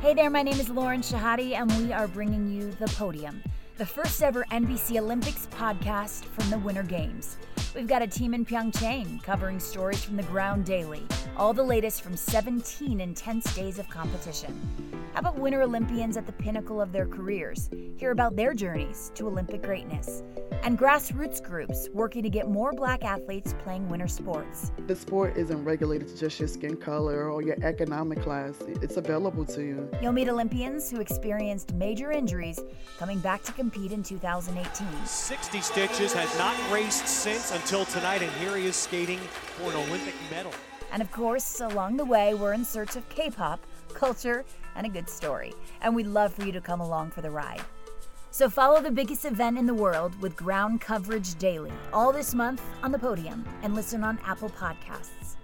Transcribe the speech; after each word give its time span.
Hey 0.00 0.14
there, 0.14 0.30
my 0.30 0.42
name 0.42 0.58
is 0.58 0.70
Lauren 0.70 1.02
Shehadi, 1.02 1.52
and 1.52 1.70
we 1.72 1.92
are 1.92 2.08
bringing 2.08 2.50
you 2.50 2.70
The 2.70 2.86
Podium, 2.86 3.42
the 3.76 3.84
first 3.84 4.22
ever 4.22 4.46
NBC 4.50 4.98
Olympics 4.98 5.46
podcast 5.48 6.24
from 6.24 6.48
the 6.48 6.58
Winter 6.58 6.82
Games. 6.82 7.36
We've 7.74 7.86
got 7.86 8.00
a 8.00 8.06
team 8.06 8.32
in 8.32 8.46
Pyeongchang 8.46 9.22
covering 9.22 9.60
stories 9.60 10.02
from 10.02 10.16
the 10.16 10.22
ground 10.22 10.64
daily, 10.64 11.06
all 11.36 11.52
the 11.52 11.62
latest 11.62 12.00
from 12.00 12.16
17 12.16 12.98
intense 12.98 13.54
days 13.54 13.78
of 13.78 13.90
competition. 13.90 14.58
How 15.12 15.20
about 15.20 15.38
Winter 15.38 15.60
Olympians 15.60 16.16
at 16.16 16.24
the 16.24 16.32
pinnacle 16.32 16.80
of 16.80 16.92
their 16.92 17.06
careers? 17.06 17.68
Hear 17.98 18.12
about 18.12 18.36
their 18.36 18.54
journeys 18.54 19.12
to 19.16 19.26
Olympic 19.26 19.60
greatness. 19.60 20.22
And 20.62 20.78
grassroots 20.78 21.42
groups 21.42 21.88
working 21.94 22.22
to 22.22 22.28
get 22.28 22.48
more 22.48 22.72
black 22.72 23.02
athletes 23.02 23.54
playing 23.64 23.88
winter 23.88 24.06
sports. 24.06 24.72
The 24.86 24.94
sport 24.94 25.36
isn't 25.36 25.64
regulated 25.64 26.08
to 26.08 26.16
just 26.16 26.38
your 26.38 26.48
skin 26.48 26.76
color 26.76 27.30
or 27.30 27.40
your 27.40 27.56
economic 27.62 28.20
class, 28.20 28.54
it's 28.68 28.98
available 28.98 29.46
to 29.46 29.62
you. 29.62 29.90
You'll 30.02 30.12
meet 30.12 30.28
Olympians 30.28 30.90
who 30.90 31.00
experienced 31.00 31.72
major 31.74 32.12
injuries 32.12 32.60
coming 32.98 33.20
back 33.20 33.42
to 33.44 33.52
compete 33.52 33.92
in 33.92 34.02
2018. 34.02 34.86
60 35.06 35.60
Stitches 35.60 36.12
has 36.12 36.38
not 36.38 36.54
raced 36.70 37.08
since 37.08 37.52
until 37.52 37.86
tonight, 37.86 38.20
and 38.20 38.30
here 38.32 38.56
he 38.56 38.66
is 38.66 38.76
skating 38.76 39.18
for 39.18 39.70
an 39.70 39.76
Olympic 39.76 40.14
medal. 40.30 40.52
And 40.92 41.00
of 41.00 41.10
course, 41.10 41.60
along 41.60 41.96
the 41.96 42.04
way, 42.04 42.34
we're 42.34 42.52
in 42.52 42.64
search 42.64 42.96
of 42.96 43.08
K 43.08 43.30
pop, 43.30 43.64
culture, 43.94 44.44
and 44.76 44.86
a 44.86 44.90
good 44.90 45.08
story. 45.08 45.54
And 45.80 45.94
we'd 45.94 46.06
love 46.06 46.34
for 46.34 46.44
you 46.44 46.52
to 46.52 46.60
come 46.60 46.80
along 46.80 47.12
for 47.12 47.22
the 47.22 47.30
ride. 47.30 47.62
So 48.32 48.48
follow 48.48 48.80
the 48.80 48.92
biggest 48.92 49.24
event 49.24 49.58
in 49.58 49.66
the 49.66 49.74
world 49.74 50.20
with 50.22 50.36
ground 50.36 50.80
coverage 50.80 51.34
daily, 51.34 51.72
all 51.92 52.12
this 52.12 52.32
month 52.32 52.62
on 52.82 52.92
the 52.92 52.98
podium, 52.98 53.44
and 53.62 53.74
listen 53.74 54.04
on 54.04 54.20
Apple 54.24 54.50
Podcasts. 54.50 55.34